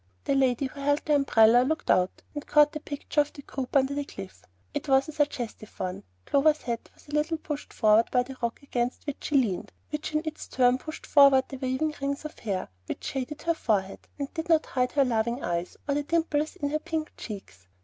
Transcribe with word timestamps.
The 0.23 0.33
lady 0.33 0.65
who 0.65 0.79
held 0.79 1.05
the 1.05 1.13
umbrella 1.13 1.61
looked 1.63 1.91
out, 1.91 2.23
and 2.33 2.47
caught 2.47 2.71
the 2.71 2.79
picture 2.79 3.21
of 3.21 3.31
the 3.33 3.43
group 3.43 3.75
under 3.75 3.93
the 3.93 4.03
cliff. 4.03 4.41
It 4.73 4.87
was 4.87 5.07
a 5.07 5.11
suggestive 5.11 5.79
one. 5.79 6.01
Clover's 6.25 6.63
hat 6.63 6.89
was 6.95 7.07
a 7.07 7.11
little 7.11 7.37
pushed 7.37 7.71
forward 7.71 8.09
by 8.09 8.23
the 8.23 8.35
rock 8.41 8.63
against 8.63 9.05
which 9.05 9.25
she 9.25 9.35
leaned, 9.37 9.71
which 9.91 10.15
in 10.15 10.23
its 10.25 10.47
turn 10.47 10.79
pushed 10.79 11.05
forward 11.05 11.43
the 11.49 11.57
waving 11.57 11.93
rings 12.01 12.25
of 12.25 12.39
hair 12.39 12.69
which 12.87 13.03
shaded 13.03 13.43
her 13.43 13.53
forehead, 13.53 14.07
but 14.17 14.33
did 14.33 14.49
not 14.49 14.65
hide 14.65 14.93
her 14.93 15.05
laughing 15.05 15.43
eyes, 15.43 15.77
or 15.87 15.93
the 15.93 16.01
dimples 16.01 16.55
in 16.55 16.69
her 16.71 16.79
pink 16.79 17.13
cheeks. 17.15 17.67